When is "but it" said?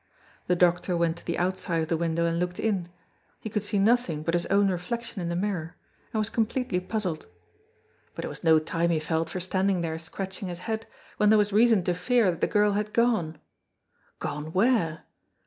8.15-8.27